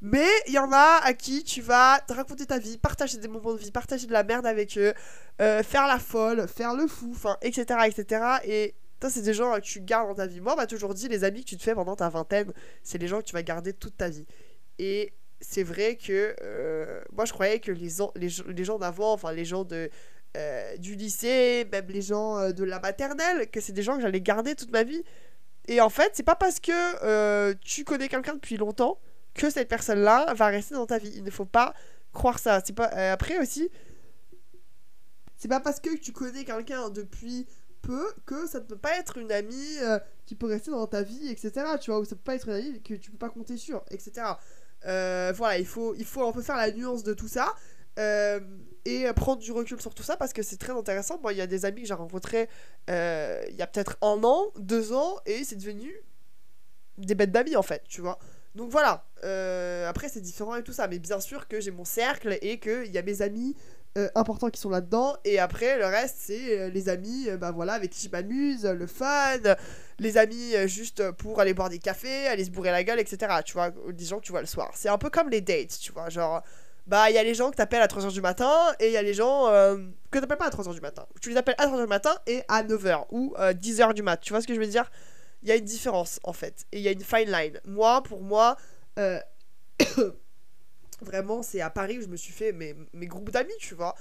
[0.00, 3.26] Mais il y en a à qui tu vas te raconter ta vie, partager des
[3.26, 4.94] moments de vie, partager de la merde avec eux,
[5.38, 8.24] faire la folle, faire le fou, enfin, etc., etc.
[8.44, 10.40] Et ça, c'est des gens que tu gardes dans ta vie.
[10.40, 12.52] Moi, on m'a toujours dit, les amis que tu te fais pendant ta vingtaine,
[12.84, 14.26] c'est les gens que tu vas garder toute ta vie.
[14.78, 19.32] Et c'est vrai que euh, moi je croyais que les, les, les gens d'avant, enfin
[19.32, 19.90] les gens de,
[20.36, 24.02] euh, du lycée, même les gens euh, de la maternelle, que c'est des gens que
[24.02, 25.02] j'allais garder toute ma vie.
[25.66, 28.98] Et en fait, c'est pas parce que tu connais quelqu'un depuis longtemps
[29.32, 31.12] que cette personne-là va rester dans ta vie.
[31.14, 31.74] Il ne faut pas
[32.12, 32.60] croire ça.
[32.64, 33.70] C'est pas après aussi.
[35.36, 37.46] C'est pas parce que tu connais quelqu'un depuis
[37.80, 39.78] peu que ça ne peut pas être une amie
[40.26, 41.52] qui peut rester dans ta vie, etc.
[41.80, 43.82] Tu vois, ou ça peut pas être une amie que tu peux pas compter sur,
[43.90, 44.34] etc.
[44.86, 47.54] Euh, voilà, il faut, il faut un peu faire la nuance de tout ça.
[47.98, 48.40] Euh,
[48.86, 51.18] et prendre du recul sur tout ça parce que c'est très intéressant.
[51.22, 52.48] Moi, il y a des amis que j'ai rencontrés
[52.90, 55.94] euh, il y a peut-être un an, deux ans, et c'est devenu
[56.98, 58.18] des bêtes d'amis en fait, tu vois.
[58.54, 59.06] Donc voilà,
[59.88, 62.92] après c'est différent et tout ça, mais bien sûr que j'ai mon cercle et qu'il
[62.92, 63.56] y a mes amis
[64.14, 65.16] importants qui sont là-dedans.
[65.24, 69.38] Et après, le reste, c'est les amis bah voilà, avec qui je m'amuse, le fun,
[69.98, 73.34] les amis juste pour aller boire des cafés, aller se bourrer la gueule, etc.
[73.44, 74.70] Tu vois, des gens que tu vois le soir.
[74.74, 76.08] C'est un peu comme les dates, tu vois.
[76.08, 76.42] Genre,
[76.86, 78.96] bah, il y a les gens que t'appelles à 3h du matin et il y
[78.96, 79.46] a les gens
[80.10, 81.06] que t'appelles pas à 3h du matin.
[81.20, 84.18] Tu les appelles à 3h du matin et à 9h ou 10h du mat.
[84.18, 84.90] Tu vois ce que je veux dire?
[85.42, 86.66] Il y a une différence en fait.
[86.72, 87.60] Et il y a une fine line.
[87.64, 88.56] Moi, pour moi.
[91.00, 93.94] Vraiment, c'est à Paris où je me suis fait mes, mes groupes d'amis, tu vois.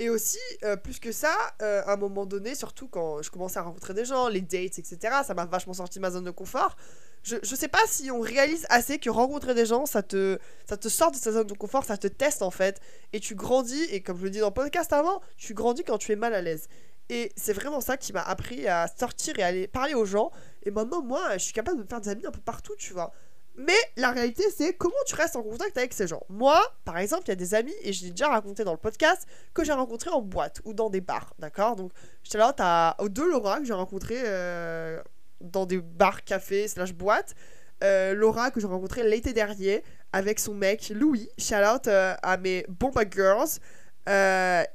[0.00, 3.58] Et aussi, euh, plus que ça, euh, à un moment donné, surtout quand je commençais
[3.58, 6.74] à rencontrer des gens, les dates, etc., ça m'a vachement sorti ma zone de confort.
[7.22, 10.78] Je, je sais pas si on réalise assez que rencontrer des gens, ça te, ça
[10.78, 12.80] te sort de ta zone de confort, ça te teste en fait.
[13.12, 15.98] Et tu grandis, et comme je le dis dans le podcast avant, tu grandis quand
[15.98, 16.68] tu es mal à l'aise.
[17.10, 20.30] Et c'est vraiment ça qui m'a appris à sortir et à aller parler aux gens.
[20.62, 22.94] Et maintenant, moi, je suis capable de me faire des amis un peu partout, tu
[22.94, 23.12] vois.
[23.56, 26.22] Mais la réalité, c'est comment tu restes en contact avec ces gens.
[26.28, 28.78] Moi, par exemple, il y a des amis, et je l'ai déjà raconté dans le
[28.78, 31.76] podcast, que j'ai rencontrés en boîte ou dans des bars, d'accord?
[31.76, 35.00] Donc, j'étais là, t'as deux Laura que j'ai rencontrés euh,
[35.40, 37.34] dans des bars, cafés, slash boîtes.
[37.82, 39.82] Euh, Laura que j'ai rencontrée l'été dernier
[40.12, 41.28] avec son mec Louis.
[41.38, 43.58] Shout out euh, à mes Bomba Girls.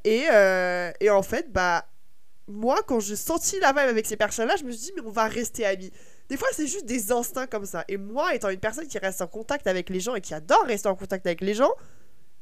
[0.03, 0.25] et,
[0.99, 1.85] et en fait, bah,
[2.47, 5.11] moi, quand j'ai senti la vibe avec ces personnes-là, je me suis dit, mais on
[5.11, 5.91] va rester amis.
[6.29, 7.85] Des fois, c'est juste des instincts comme ça.
[7.87, 10.63] Et moi, étant une personne qui reste en contact avec les gens et qui adore
[10.65, 11.71] rester en contact avec les gens,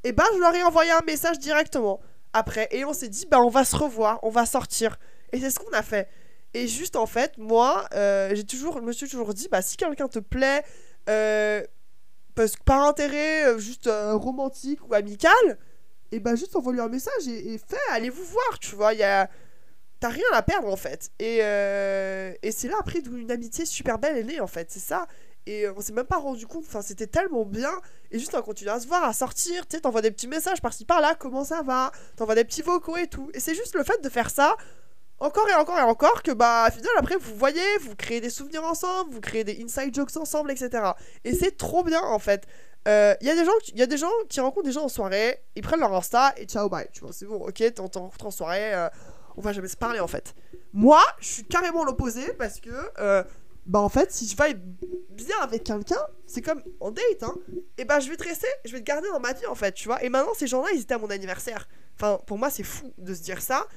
[0.04, 2.00] eh ben, je leur ai envoyé un message directement
[2.32, 2.68] après.
[2.72, 4.98] Et on s'est dit, bah, on va se revoir, on va sortir.
[5.32, 6.08] Et c'est ce qu'on a fait.
[6.54, 9.76] Et juste, en fait, moi, euh, j'ai toujours, je me suis toujours dit, bah, si
[9.76, 10.64] quelqu'un te plaît,
[11.10, 11.64] euh,
[12.36, 15.32] parce que par intérêt euh, juste romantique ou amical,
[16.12, 18.76] et eh ben, juste envoie lui un message et, et fait, allez vous voir, tu
[18.76, 18.94] vois.
[18.94, 19.28] Il y a
[20.04, 21.12] t'as rien à perdre en fait.
[21.18, 24.70] Et, euh, et c'est là après d'où une amitié super belle est née en fait,
[24.70, 25.08] c'est ça.
[25.46, 27.72] Et on s'est même pas rendu compte, enfin c'était tellement bien.
[28.12, 30.62] Et juste on continue à se voir, à sortir, tu sais, t'envoies des petits messages
[30.62, 33.32] par-ci par-là, comment ça va, t'envoies des petits vocaux et tout.
[33.34, 34.58] Et c'est juste le fait de faire ça,
[35.20, 38.66] encore et encore et encore, que bah final après vous voyez, vous créez des souvenirs
[38.66, 40.84] ensemble, vous créez des inside jokes ensemble, etc.
[41.24, 42.46] Et c'est trop bien en fait.
[42.86, 44.90] Il euh, y, a des gens, y a des gens qui rencontrent des gens en
[44.90, 48.26] soirée, ils prennent leur Insta et ciao bye, tu vois, c'est bon, ok, t'en rencontres
[48.26, 48.90] en soirée, euh,
[49.38, 50.36] on va jamais se parler en fait.
[50.74, 52.70] Moi, je suis carrément l'opposé parce que,
[53.00, 53.24] euh,
[53.66, 54.56] bah en fait, si je vais
[55.10, 57.36] bien avec quelqu'un, c'est comme en date, hein,
[57.78, 59.74] et bah je vais te rester, je vais te garder dans ma vie en fait,
[59.74, 60.04] tu vois.
[60.04, 61.68] Et maintenant, ces gens-là, ils étaient à mon anniversaire.
[61.96, 63.68] Enfin, pour moi, c'est fou de se dire ça.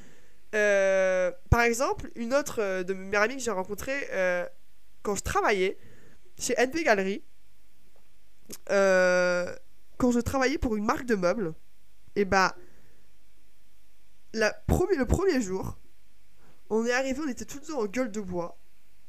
[0.55, 4.09] Euh, par exemple, une autre euh, de mes amies que j'ai rencontrée
[5.03, 5.79] quand je travaillais
[6.39, 7.23] chez NP Gallery,
[8.67, 11.55] quand je travaillais pour une marque de meubles,
[12.17, 12.57] et bah
[14.37, 15.79] le premier jour,
[16.71, 18.59] on est arrivé, on était tous deux en gueule de bois.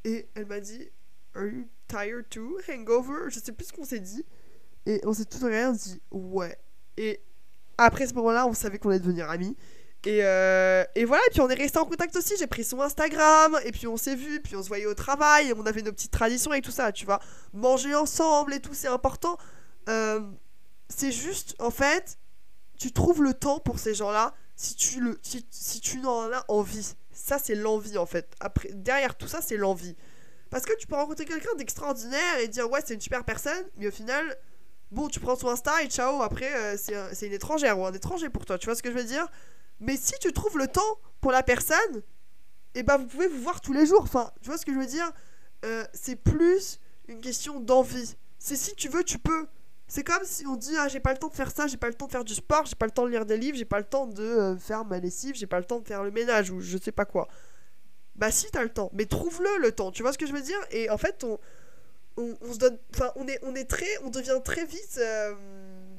[0.04, 0.90] Et elle m'a dit
[1.36, 2.58] Are you tired too?
[2.70, 3.30] Hangover?
[3.30, 4.26] Je sais plus ce qu'on s'est dit.
[4.86, 6.58] Et on s'est tous rien dit Ouais.
[6.98, 7.22] Et
[7.78, 9.56] après ce moment-là, on savait qu'on allait devenir amis.
[10.06, 12.36] Et, euh, et, voilà, et puis on est resté en contact aussi.
[12.38, 15.50] J'ai pris son Instagram, et puis on s'est vu, puis on se voyait au travail,
[15.50, 17.20] et on avait nos petites traditions et tout ça, tu vois.
[17.54, 19.38] Manger ensemble et tout, c'est important.
[19.90, 20.22] Euh,
[20.88, 22.18] c'est juste, en fait,
[22.78, 26.96] tu trouves le temps pour ces gens-là si tu, le, si, tu en as envie.
[27.14, 28.28] Ça, c'est l'envie en fait.
[28.40, 29.96] Après, derrière tout ça, c'est l'envie.
[30.50, 33.88] Parce que tu peux rencontrer quelqu'un d'extraordinaire et dire ouais, c'est une super personne, mais
[33.88, 34.36] au final,
[34.92, 36.78] bon, tu prends son Insta et ciao, après, euh,
[37.14, 39.28] c'est une étrangère ou un étranger pour toi, tu vois ce que je veux dire?
[39.80, 42.02] Mais si tu trouves le temps pour la personne,
[42.74, 44.02] et eh ben vous pouvez vous voir tous les jours.
[44.02, 45.12] Enfin, tu vois ce que je veux dire?
[45.66, 48.16] Euh, C'est plus une question d'envie.
[48.40, 49.48] C'est si tu veux, tu peux.
[49.88, 51.88] C'est comme si on dit ah j'ai pas le temps de faire ça, j'ai pas
[51.88, 53.66] le temps de faire du sport, j'ai pas le temps de lire des livres, j'ai
[53.66, 56.12] pas le temps de euh, faire ma lessive, j'ai pas le temps de faire le
[56.12, 57.28] ménage ou je sais pas quoi.
[58.16, 60.42] Bah si t'as le temps, mais trouve-le le temps, tu vois ce que je veux
[60.42, 60.60] dire?
[60.72, 61.40] Et en fait on,
[62.18, 65.34] on, se donne, enfin on est on est très, on devient très vite euh,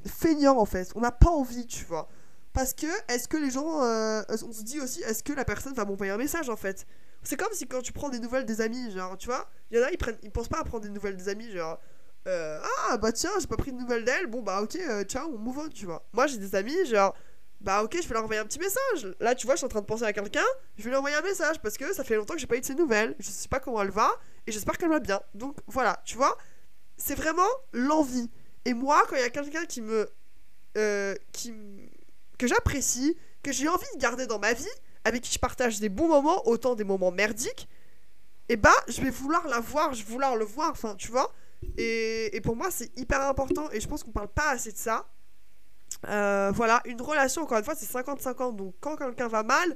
[0.06, 0.92] feignant en fait.
[0.94, 2.08] On n'a pas envie, tu vois.
[2.52, 5.74] Parce que est-ce que les gens, euh, on se dit aussi est-ce que la personne
[5.74, 6.86] va m'envoyer un message en fait?
[7.22, 9.80] C'est comme si quand tu prends des nouvelles des amis, genre tu vois, il y
[9.80, 11.80] en a ils prennent, ils pensent pas à prendre des nouvelles des amis, genre
[12.28, 15.28] euh, ah bah tiens, j'ai pas pris de nouvelles d'elle, bon bah ok, euh, ciao,
[15.34, 16.06] on move on, tu vois.
[16.12, 17.14] Moi j'ai des amis, genre,
[17.60, 19.14] bah ok, je vais leur envoyer un petit message.
[19.18, 20.44] Là, tu vois, je suis en train de penser à quelqu'un,
[20.76, 22.60] je vais lui envoyer un message parce que ça fait longtemps que j'ai pas eu
[22.60, 23.16] de ses nouvelles.
[23.18, 24.10] Je sais pas comment elle va
[24.46, 25.20] et j'espère qu'elle va bien.
[25.34, 26.36] Donc voilà, tu vois,
[26.96, 28.30] c'est vraiment l'envie.
[28.64, 30.08] Et moi, quand il y a quelqu'un qui me.
[30.76, 31.52] Euh, qui
[32.38, 34.68] que j'apprécie, que j'ai envie de garder dans ma vie,
[35.04, 37.68] avec qui je partage des bons moments, autant des moments merdiques,
[38.48, 41.32] et bah, je vais vouloir la voir, je vais vouloir le voir, enfin, tu vois.
[41.76, 45.08] Et, pour moi, c'est hyper important et je pense qu'on parle pas assez de ça.
[46.08, 48.56] Euh, voilà, une relation, encore une fois, c'est 50-50.
[48.56, 49.74] Donc, quand quelqu'un va mal,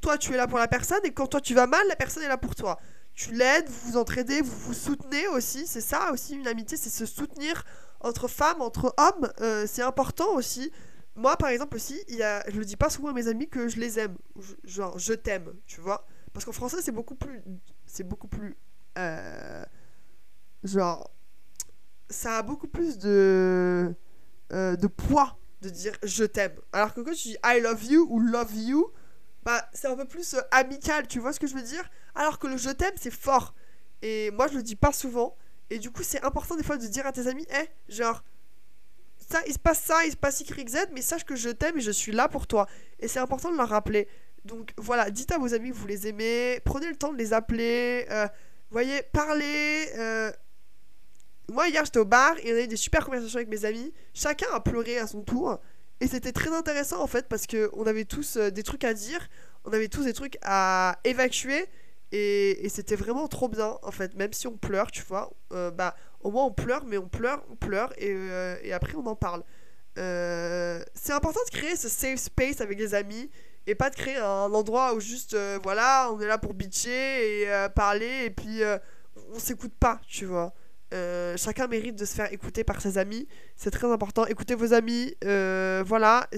[0.00, 2.22] toi, tu es là pour la personne et quand toi, tu vas mal, la personne
[2.22, 2.78] est là pour toi.
[3.14, 5.66] Tu l'aides, vous vous entraidez, vous vous soutenez aussi.
[5.66, 7.64] C'est ça aussi, une amitié, c'est se soutenir
[8.00, 9.30] entre femmes, entre hommes.
[9.40, 10.70] Euh, c'est important aussi.
[11.16, 13.48] Moi, par exemple, aussi, il y a, je le dis pas souvent à mes amis
[13.48, 14.16] que je les aime.
[14.64, 16.06] genre, je t'aime, tu vois.
[16.32, 17.42] Parce qu'en français, c'est beaucoup plus.
[17.86, 18.56] C'est beaucoup plus.
[18.96, 19.64] Euh,
[20.62, 21.10] genre
[22.10, 23.94] ça a beaucoup plus de,
[24.52, 26.54] euh, de poids de dire je t'aime.
[26.72, 28.92] Alors que quand tu dis I love you ou love you,
[29.42, 31.88] bah c'est un peu plus euh, amical, tu vois ce que je veux dire?
[32.14, 33.54] Alors que le je t'aime c'est fort.
[34.02, 35.36] Et moi je le dis pas souvent.
[35.70, 38.22] Et du coup c'est important des fois de dire à tes amis, eh, genre,
[39.30, 41.76] ça, il se passe ça, il se passe Y, Z, mais sache que je t'aime
[41.76, 42.66] et je suis là pour toi.
[43.00, 44.08] Et c'est important de leur rappeler.
[44.44, 47.32] Donc voilà, dites à vos amis que vous les aimez, prenez le temps de les
[47.34, 48.26] appeler, euh,
[48.70, 49.90] voyez, parlez.
[49.96, 50.32] Euh.
[51.50, 53.92] Moi, hier, j'étais au bar et on a eu des super conversations avec mes amis.
[54.14, 55.58] Chacun a pleuré à son tour.
[56.00, 59.28] Et c'était très intéressant en fait parce qu'on avait tous euh, des trucs à dire,
[59.64, 61.66] on avait tous des trucs à évacuer.
[62.12, 65.30] Et, c'était vraiment trop bien en fait, même si on pleure, tu vois.
[65.50, 68.16] bah, au moins on pleure, mais on pleure, on pleure et,
[68.62, 69.42] et après on en parle.
[69.96, 73.28] c'est important de créer ce safe space avec des amis
[73.68, 77.42] et pas de créer un endroit où juste euh, voilà on est là pour bitcher
[77.42, 78.78] et euh, parler et puis euh,
[79.34, 80.54] on s'écoute pas tu vois
[81.36, 83.28] chacun mérite de se faire écouter par ses amis.
[83.56, 84.26] C'est très important.
[84.26, 85.14] Écoutez vos amis.
[85.22, 86.28] Voilà.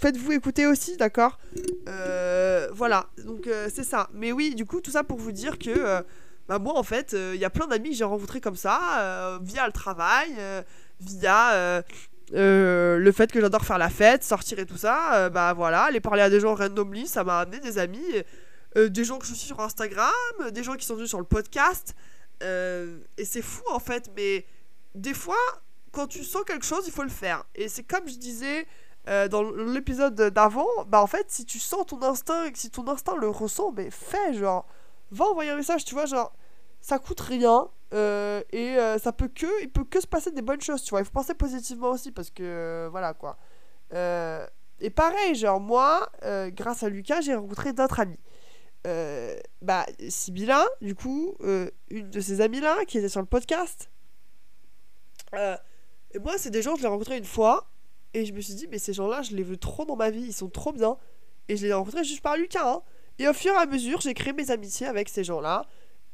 [0.00, 1.38] Faites-vous écouter aussi d'accord?
[2.72, 3.08] Voilà.
[3.24, 4.08] Donc c'est ça.
[4.12, 6.02] Mais oui du coup tout ça pour vous dire que
[6.48, 9.66] bah moi en fait il y a plein d'amis que j'ai rencontrés comme ça via
[9.66, 10.34] le travail
[11.00, 11.82] via
[12.34, 15.84] euh, le fait que j'adore faire la fête, sortir et tout ça, euh, bah voilà,
[15.84, 18.04] aller parler à des gens randomly, ça m'a amené des amis,
[18.76, 20.12] euh, des gens que je suis sur Instagram,
[20.52, 21.94] des gens qui sont venus sur le podcast.
[22.40, 24.46] Et c'est fou en fait, mais
[24.94, 25.36] des fois,
[25.92, 27.44] quand tu sens quelque chose, il faut le faire.
[27.54, 28.66] Et c'est comme je disais
[29.06, 33.28] dans l'épisode d'avant, bah en fait, si tu sens ton instinct si ton instinct le
[33.28, 34.66] ressent, mais fais genre,
[35.10, 36.32] va envoyer un message, tu vois, genre,
[36.80, 37.68] ça coûte rien.
[37.94, 40.90] Euh, et euh, ça peut que il peut que se passer des bonnes choses tu
[40.90, 43.38] vois il faut penser positivement aussi parce que euh, voilà quoi
[44.78, 46.06] et pareil genre moi
[46.48, 48.20] grâce à Lucas j'ai rencontré d'autres amis
[49.62, 51.36] bah Sibylla du coup
[51.90, 53.90] une de ses amies là qui était sur le podcast
[55.34, 57.70] et moi c'est des gens je les rencontrés une fois
[58.14, 60.10] et je me suis dit mais ces gens là je les veux trop dans ma
[60.10, 60.96] vie ils sont trop bien
[61.48, 62.82] et je les ai rencontrés juste par Lucas hein.
[63.18, 65.66] et au fur et à mesure j'ai créé mes amitiés avec ces gens là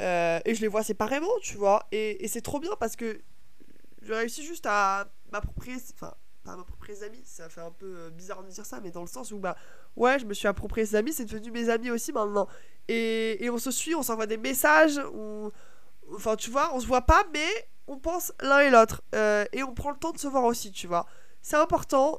[0.03, 1.87] euh, et je les vois séparément, tu vois.
[1.93, 3.21] Et, et c'est trop bien parce que
[4.03, 5.77] je réussis juste à m'approprier.
[5.95, 8.91] Enfin, pas m'approprier ses amis, ça fait un peu euh, bizarre de dire ça, mais
[8.91, 9.57] dans le sens où, bah,
[9.97, 12.49] ouais, je me suis approprié ses amis, c'est devenu mes amis aussi maintenant.
[12.89, 15.51] Et, et on se suit, on s'envoie des messages, on...
[16.15, 17.49] enfin, tu vois, on se voit pas, mais
[17.87, 19.03] on pense l'un et l'autre.
[19.15, 21.07] Euh, et on prend le temps de se voir aussi, tu vois.
[21.43, 22.19] C'est important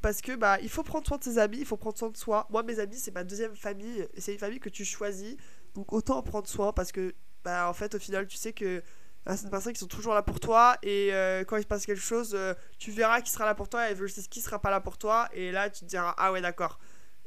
[0.00, 2.16] parce que bah il faut prendre soin de ses amis, il faut prendre soin de
[2.16, 2.46] soi.
[2.48, 5.36] Moi mes amis c'est ma deuxième famille, c'est une famille que tu choisis.
[5.74, 8.82] Donc autant en prendre soin parce que, bah, en fait, au final, tu sais que
[9.26, 11.66] bah, c'est des personnes qui sont toujours là pour toi et euh, quand il se
[11.66, 13.96] passe quelque chose, euh, tu verras qui sera là pour toi et
[14.30, 16.78] qui sera pas là pour toi et là tu te diras ah ouais d'accord.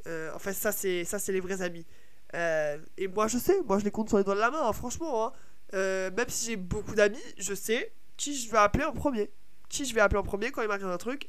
[0.06, 1.86] Euh, en fait ça c'est ça c'est les vrais amis.
[2.34, 4.72] et moi je sais, moi je les compte sur les doigts de la main, hein,
[4.72, 5.26] franchement.
[5.26, 6.10] Hein.
[6.10, 9.30] même si j'ai beaucoup d'amis, je sais qui je vais appeler en premier.
[9.68, 11.28] Qui je vais appeler en premier quand il m'arrive un truc.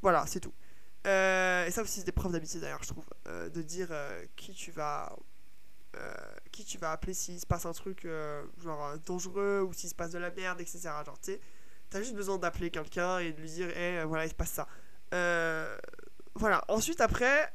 [0.00, 0.54] Voilà, c'est tout.
[1.04, 3.06] et ça aussi c'est des preuves d'amitié d'ailleurs je trouve.
[3.26, 3.88] de dire
[4.36, 5.14] qui tu vas
[5.94, 6.14] euh,
[6.52, 9.90] qui tu vas appeler s'il se passe un truc euh, genre euh, dangereux ou s'il
[9.90, 10.80] se passe de la merde, etc.
[11.04, 11.38] Genre, tu
[11.90, 14.66] t'as juste besoin d'appeler quelqu'un et de lui dire, hé, voilà, il se passe ça.
[16.42, 16.64] Voilà.
[16.68, 17.52] Ensuite, après,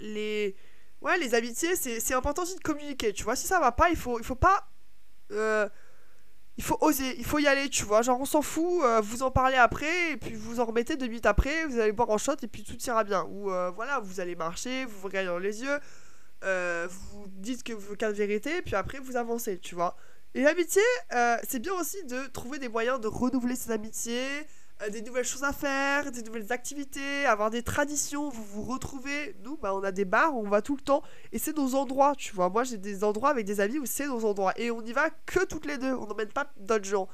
[0.00, 0.54] les.
[1.00, 3.34] Ouais, les amitiés, c'est important aussi de communiquer, tu vois.
[3.34, 4.68] Si ça va pas, il faut, il faut pas.
[5.30, 8.02] il faut oser, il faut y aller, tu vois.
[8.02, 11.26] Genre, on s'en fout, vous en parlez après, et puis vous en remettez deux minutes
[11.26, 13.24] après, vous allez boire en shot, et puis tout ira bien.
[13.30, 15.78] Ou voilà, vous allez marcher, vous vous regardez dans les yeux,
[16.42, 19.96] euh, vous dites que vous de vérité, puis après vous avancez, tu vois.
[20.34, 20.82] Et l'amitié,
[21.12, 24.42] euh, c'est bien aussi de trouver des moyens de renouveler ses amitiés, euh,
[24.88, 29.36] des nouvelles choses à faire, des nouvelles activités, avoir des traditions, vous vous retrouvez.
[29.44, 31.74] Nous, bah, on a des bars où on va tout le temps, et c'est nos
[31.74, 32.48] endroits, tu vois.
[32.48, 35.10] Moi, j'ai des endroits avec des amis où c'est nos endroits, et on n'y va
[35.26, 37.08] que toutes les deux, on n'emmène pas d'autres gens.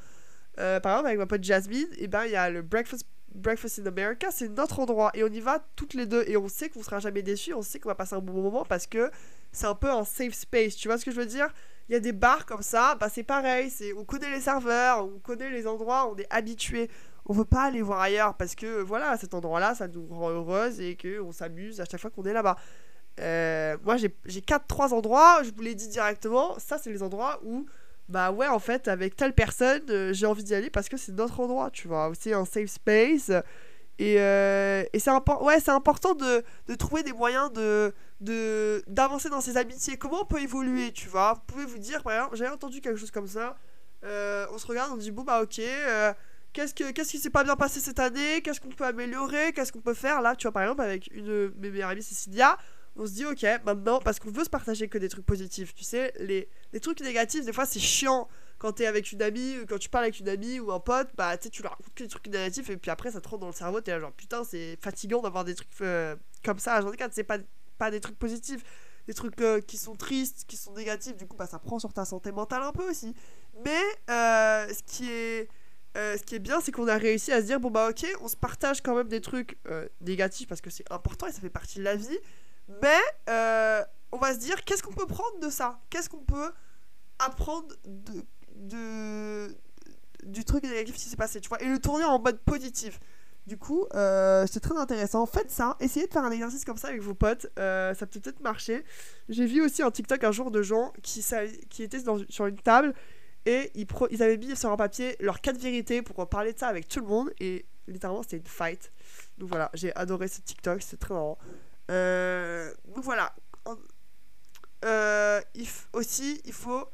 [0.56, 3.86] par exemple, avec ma pote Jasmine, et ben il y a le breakfast Breakfast in
[3.86, 6.82] America, c'est notre endroit et on y va toutes les deux et on sait qu'on
[6.82, 9.10] sera jamais déçus, on sait qu'on va passer un bon moment parce que
[9.52, 11.52] c'est un peu un safe space, tu vois ce que je veux dire?
[11.88, 15.04] Il y a des bars comme ça, bah c'est pareil, c'est on connaît les serveurs,
[15.04, 16.88] on connaît les endroits, on est habitué.
[17.28, 20.80] On veut pas aller voir ailleurs parce que voilà, cet endroit-là, ça nous rend heureuse
[20.80, 22.56] et que on s'amuse à chaque fois qu'on est là-bas.
[23.20, 27.40] Euh, moi, j'ai quatre trois endroits, je vous l'ai dit directement, ça c'est les endroits
[27.44, 27.66] où
[28.08, 31.10] bah ouais, en fait, avec telle personne, euh, j'ai envie d'y aller parce que c'est
[31.10, 32.12] notre endroit, tu vois.
[32.18, 33.32] C'est un safe space.
[33.98, 37.92] Et, euh, et c'est important de, de, trouver des moyens de
[38.86, 39.96] d'avancer dans ses amitiés.
[39.96, 41.34] Comment on peut évoluer, tu vois?
[41.34, 43.56] Vous pouvez vous dire, par exemple, j'avais entendu quelque chose comme ça.
[44.04, 45.60] On se regarde, on dit, bon, bah ok,
[46.56, 48.40] qu'est-ce, que, qu'est-ce qui s'est pas bien passé cette année?
[48.42, 49.52] Qu'est-ce qu'on peut améliorer?
[49.52, 50.22] Qu'est-ce qu'on peut faire?
[50.22, 52.56] Là, tu vois, par exemple, avec une de mes meilleures amies, Cécilia,
[52.98, 55.84] on se dit ok maintenant parce qu'on veut se partager que des trucs positifs tu
[55.84, 59.66] sais les, les trucs négatifs des fois c'est chiant quand t'es avec une amie ou
[59.66, 61.92] quand tu parles avec une amie ou un pote bah tu sais tu leur racontes
[61.94, 64.00] que des trucs négatifs et puis après ça te rentre dans le cerveau t'es là
[64.00, 67.36] genre putain c'est fatigant d'avoir des trucs euh, comme ça genre c'est pas
[67.76, 68.62] pas des trucs positifs.
[69.06, 71.92] Des trucs euh, qui sont tristes qui sont négatifs du coup bah ça prend sur
[71.92, 73.14] ta santé mentale un peu aussi.
[73.64, 75.48] Mais euh, ce qui est
[75.96, 78.06] euh, ce qui est bien, c'est qu'on a réussi à se dire bon bah ok,
[78.20, 81.40] on se partage quand même des trucs euh, négatifs parce que c'est important et ça
[81.40, 82.18] fait partie de la vie.
[82.82, 83.82] Mais euh,
[84.12, 85.80] on va se dire qu'est-ce qu'on peut prendre de ça?
[85.88, 86.52] Qu'est-ce qu'on peut
[87.18, 87.74] apprendre
[88.54, 89.56] de,
[90.24, 93.00] du truc négatif qui s'est passé, tu vois, et le tourner en mode positif.
[93.46, 95.24] Du coup, c'est très intéressant.
[95.24, 98.40] Faites ça, essayez de faire un exercice comme ça avec vos potes, ça peut peut-être
[98.40, 98.84] marcher.
[99.28, 101.24] J'ai vu aussi un TikTok un jour de gens qui,
[101.70, 102.92] qui étaient sur une table
[103.46, 106.88] et ils, avaient mis sur un papier leurs quatre vérités pour parler de ça avec
[106.88, 107.30] tout le monde.
[107.38, 108.92] Et littéralement, c'était une fight.
[109.38, 111.38] Donc voilà, j'ai adoré ce TikTok, c'était très marrant.
[111.90, 113.34] Euh, donc voilà.
[114.84, 115.40] Euh,
[115.92, 116.88] aussi, il faut.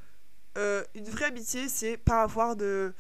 [0.58, 2.92] Euh, une vraie amitié, c'est pas avoir de.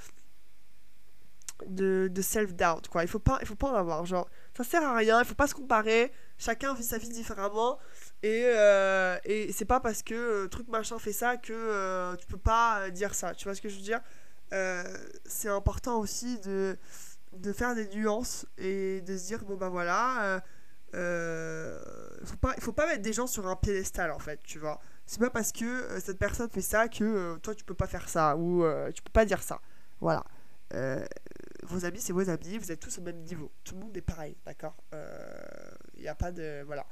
[1.66, 3.02] de, de self-doubt, quoi.
[3.02, 4.06] Il faut, pas, il faut pas en avoir.
[4.06, 6.10] Genre, ça sert à rien, il faut pas se comparer.
[6.38, 7.78] Chacun vit sa vie différemment.
[8.22, 12.26] Et, euh, et c'est pas parce que euh, truc machin fait ça que euh, tu
[12.26, 13.34] peux pas dire ça.
[13.34, 14.00] Tu vois ce que je veux dire?
[15.24, 16.76] C'est important aussi de,
[17.32, 20.42] de faire des nuances et de se dire bon bah voilà.
[20.92, 24.80] faut pas, faut pas mettre des gens sur un piédestal en fait, tu vois.
[25.06, 28.36] C'est pas parce que cette personne fait ça que toi tu peux pas faire ça
[28.36, 29.60] ou tu peux pas dire ça.
[30.00, 30.22] Voilà.
[31.62, 33.50] vos amis, c'est vos amis, vous êtes tous au même niveau.
[33.64, 34.76] Tout le monde est pareil, d'accord?
[35.96, 36.62] Il n'y a pas de.
[36.66, 36.86] Voilà.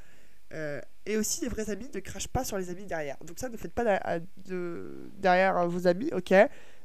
[0.52, 3.16] Euh, et aussi, les vrais amis ne crachent pas sur les amis derrière.
[3.24, 6.34] Donc ça, ne faites pas de, derrière vos amis, ok?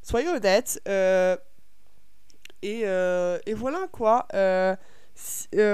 [0.02, 0.82] Soyez honnêtes.
[0.88, 1.36] Euh,
[2.62, 4.28] et, euh, et, voilà, quoi.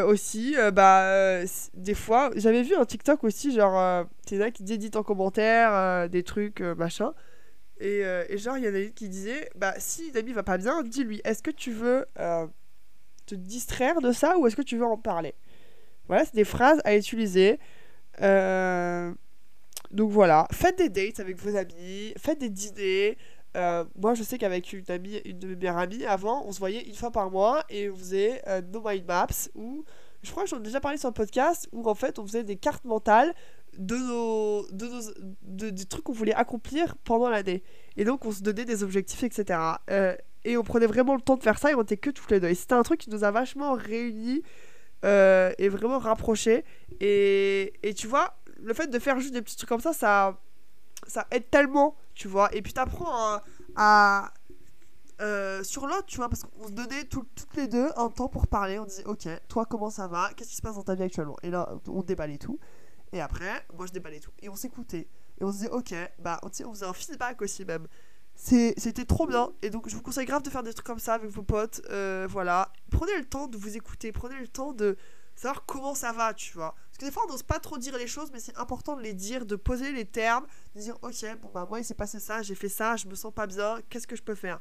[0.05, 5.03] aussi, bah, des fois, j'avais vu un TikTok aussi, genre, t'es là qui dit en
[5.03, 7.13] commentaire des trucs, machin.
[7.79, 10.43] Et, et, genre, il y en a une qui disait, bah, si une amie va
[10.43, 12.05] pas bien, dis-lui, est-ce que tu veux
[13.25, 15.35] te distraire de ça ou est-ce que tu veux en parler?
[16.07, 17.59] Voilà, c'est des phrases à utiliser.
[18.19, 19.13] Euh,
[19.91, 23.17] donc voilà, faites des dates avec vos amis, faites des dîners.
[23.57, 26.59] Euh, moi, je sais qu'avec une amie, une de mes meilleures amies, avant, on se
[26.59, 29.83] voyait une fois par mois et on faisait euh, No Mind Maps où,
[30.23, 32.43] je crois que j'en ai déjà parlé sur le podcast, où en fait on faisait
[32.43, 33.33] des cartes mentales
[33.77, 35.01] de nos, de nos
[35.41, 37.63] de, des trucs qu'on voulait accomplir pendant l'année.
[37.97, 39.59] Et donc on se donnait des objectifs, etc.
[40.45, 42.39] et on prenait vraiment le temps de faire ça et on était que tous les
[42.39, 42.47] deux.
[42.47, 44.43] Et c'était un truc qui nous a vachement réunis
[45.03, 46.63] euh, et vraiment rapproché
[46.99, 50.39] Et, et tu vois, le fait de faire juste des petits trucs comme ça, ça,
[51.07, 52.53] ça aide tellement, tu vois.
[52.55, 53.43] Et puis t'apprends à.
[53.75, 54.33] à
[55.21, 58.47] euh, sur l'autre, tu vois, parce qu'on se donnait toutes les deux un temps pour
[58.47, 58.79] parler.
[58.79, 60.31] On disait, ok, toi, comment ça va?
[60.35, 61.37] Qu'est-ce qui se passe dans ta vie actuellement?
[61.43, 62.59] Et là, on déballait tout.
[63.11, 64.31] Et après, moi, je déballais tout.
[64.41, 65.07] Et on s'écoutait.
[65.39, 67.87] Et on se disait, ok, bah, on faisait un feedback aussi, même.
[68.35, 69.51] C'était trop bien.
[69.61, 71.81] Et donc, je vous conseille grave de faire des trucs comme ça avec vos potes.
[71.89, 72.71] Euh, voilà.
[72.89, 74.11] Prenez le temps de vous écouter.
[74.11, 74.97] Prenez le temps de
[75.35, 76.73] savoir comment ça va, tu vois.
[76.87, 79.01] Parce que des fois, on n'ose pas trop dire les choses, mais c'est important de
[79.01, 82.19] les dire, de poser les termes, de dire, ok, bon, bah, moi, il s'est passé
[82.19, 84.59] ça, j'ai fait ça, je me sens pas bien, qu'est-ce que je peux faire?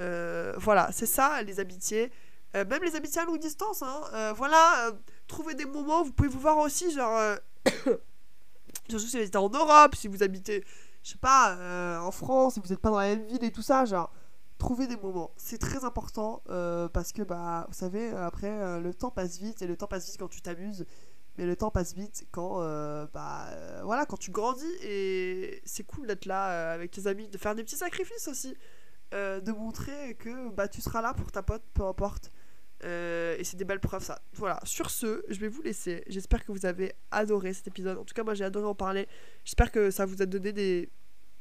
[0.00, 2.12] Euh, Voilà, c'est ça, les amitiés.
[2.56, 4.32] Euh, même les amitiés à longue distance, hein.
[4.34, 4.92] voilà,
[5.26, 7.18] trouvez des moments, vous pouvez vous voir aussi, genre.
[8.88, 10.64] Surtout si vous êtes en Europe, si vous habitez
[11.04, 13.62] je sais pas, euh, en France, vous n'êtes pas dans la même ville et tout
[13.62, 14.10] ça, genre,
[14.56, 15.32] trouver des moments.
[15.36, 19.60] C'est très important euh, parce que, bah, vous savez, après, euh, le temps passe vite
[19.60, 20.86] et le temps passe vite quand tu t'amuses.
[21.36, 22.60] Mais le temps passe vite quand,
[23.12, 23.48] bah,
[23.82, 27.64] voilà, quand tu grandis et c'est cool d'être là avec tes amis, de faire des
[27.64, 28.56] petits sacrifices aussi,
[29.12, 32.30] de montrer que, bah, tu seras là pour ta pote, peu importe.
[32.82, 34.20] Et c'est des belles preuves, ça.
[34.34, 36.04] Voilà, sur ce, je vais vous laisser.
[36.06, 37.96] J'espère que vous avez adoré cet épisode.
[37.98, 39.08] En tout cas, moi j'ai adoré en parler.
[39.44, 40.90] J'espère que ça vous a donné des.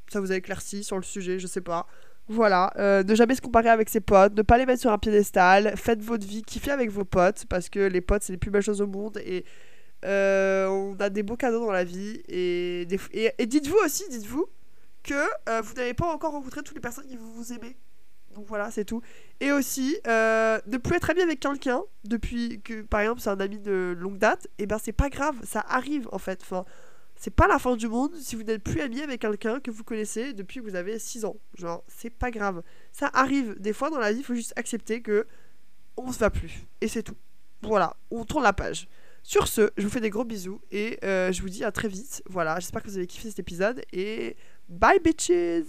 [0.09, 1.87] Ça vous a éclairci sur le sujet, je sais pas.
[2.27, 4.97] Voilà, euh, ne jamais se comparer avec ses potes, ne pas les mettre sur un
[4.97, 8.49] piédestal, faites votre vie, kiffez avec vos potes, parce que les potes, c'est les plus
[8.49, 9.43] belles choses au monde, et
[10.05, 14.47] euh, on a des beaux cadeaux dans la vie, et, dites-vous aussi, dites-vous,
[15.03, 15.13] que
[15.49, 17.75] euh, vous n'avez pas encore rencontré toutes les personnes qui vous, vous aimez.
[18.33, 19.01] Donc voilà, c'est tout.
[19.39, 23.59] Et aussi, ne plus être ami avec quelqu'un, depuis que, par exemple, c'est un ami
[23.59, 26.39] de longue date, et ben c'est pas grave, ça arrive en fait.
[26.43, 26.65] Enfin,
[27.15, 29.83] c'est pas la fin du monde si vous n'êtes plus ami avec quelqu'un que vous
[29.83, 31.37] connaissez depuis que vous avez 6 ans.
[31.55, 32.63] Genre, c'est pas grave.
[32.91, 33.55] Ça arrive.
[33.59, 35.25] Des fois dans la vie, il faut juste accepter que
[35.95, 36.65] on se va plus.
[36.81, 37.15] Et c'est tout.
[37.61, 38.87] Voilà, on tourne la page.
[39.23, 41.87] Sur ce, je vous fais des gros bisous et euh, je vous dis à très
[41.87, 42.21] vite.
[42.25, 44.35] Voilà, j'espère que vous avez kiffé cet épisode et
[44.67, 45.63] bye bitches